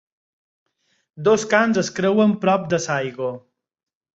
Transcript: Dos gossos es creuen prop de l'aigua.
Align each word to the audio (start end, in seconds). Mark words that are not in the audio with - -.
Dos 1.27 1.45
gossos 1.51 1.81
es 1.83 1.93
creuen 1.99 2.35
prop 2.47 2.67
de 2.73 2.81
l'aigua. 2.87 3.31